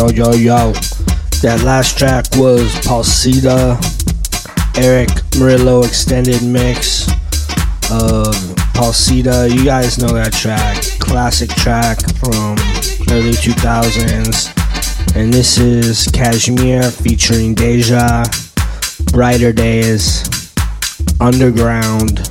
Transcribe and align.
Yo, 0.00 0.08
yo, 0.08 0.32
yo. 0.32 0.72
That 1.42 1.60
last 1.62 1.98
track 1.98 2.24
was 2.36 2.72
Paulsita, 2.76 3.76
Erick 4.78 5.10
Morillo 5.36 5.86
extended 5.86 6.42
mix 6.42 7.06
um, 7.90 8.00
of 8.00 8.34
Paulsita. 8.72 9.54
You 9.54 9.62
guys 9.62 9.98
know 9.98 10.14
that 10.14 10.32
track. 10.32 10.82
Classic 11.00 11.50
track 11.50 12.00
from 12.16 12.56
early 13.12 13.36
2000s. 13.36 15.14
And 15.16 15.30
this 15.30 15.58
is 15.58 16.06
Cajmere 16.06 16.90
featuring 17.02 17.54
Dajae, 17.54 18.24
Brighter 19.12 19.52
Days, 19.52 20.24
Underground, 21.20 22.26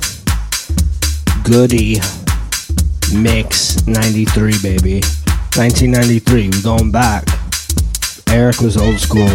Goodie, 1.44 2.00
Mix 3.14 3.86
93, 3.86 4.54
baby. 4.60 5.02
1993, 5.54 6.48
we 6.48 6.62
going 6.62 6.90
back. 6.90 7.39
Erick 8.32 8.60
was 8.60 8.76
old 8.76 9.00
school. 9.00 9.28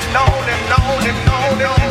and 0.00 0.16
on 0.16 0.48
and 0.48 0.72
on 0.72 1.06
and 1.08 1.28
on 1.28 1.60
and 1.60 1.82
on. 1.82 1.87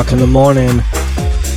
O'clock 0.00 0.12
in 0.14 0.18
the 0.18 0.26
morning. 0.26 0.82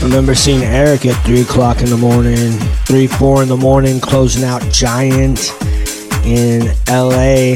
remember 0.01 0.35
seeing 0.35 0.63
Erick 0.63 1.05
at 1.05 1.15
3 1.25 1.43
o'clock 1.43 1.79
in 1.79 1.89
the 1.89 1.95
morning, 1.95 2.51
3, 2.85 3.07
4 3.07 3.43
in 3.43 3.47
the 3.47 3.55
morning, 3.55 4.01
closing 4.01 4.43
out 4.43 4.61
Giant 4.63 5.53
in 6.25 6.73
LA, 6.89 7.55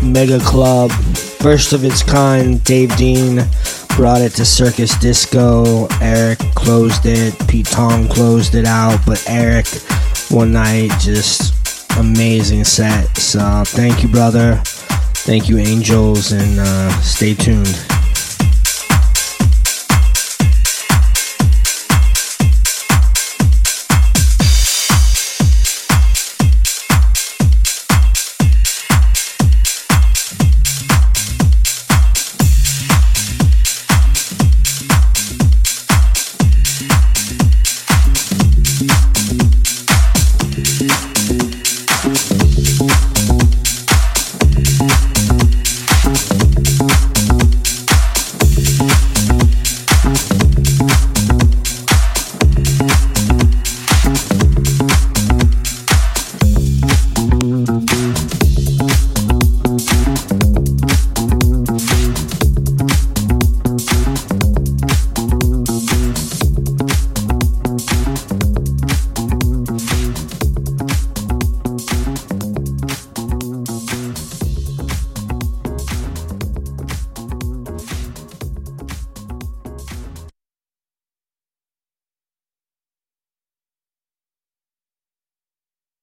Mega 0.00 0.38
Club. 0.38 0.92
First 0.92 1.72
of 1.72 1.84
its 1.84 2.04
kind, 2.04 2.62
Dave 2.62 2.94
Dean 2.96 3.44
brought 3.96 4.20
it 4.20 4.30
to 4.34 4.44
Circus 4.44 4.96
Disco. 5.00 5.88
Erick 6.00 6.38
closed 6.54 7.04
it, 7.04 7.34
Pete 7.48 7.66
Tong 7.66 8.06
closed 8.06 8.54
it 8.54 8.64
out, 8.64 9.00
but 9.04 9.20
Erick 9.28 9.66
one 10.30 10.52
night 10.52 10.92
just 11.00 11.52
amazing 11.98 12.62
set. 12.62 13.16
So 13.16 13.64
thank 13.66 14.04
you, 14.04 14.08
brother. 14.08 14.60
Thank 15.24 15.48
you, 15.48 15.58
Angels, 15.58 16.30
and 16.30 16.60
uh, 16.60 16.90
stay 17.00 17.34
tuned. 17.34 17.91